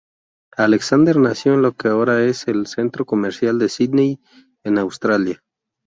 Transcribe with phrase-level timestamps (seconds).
[0.57, 4.19] Alexander nació en lo que ahora es el centro comercial de Sídney
[4.63, 5.43] en Australia.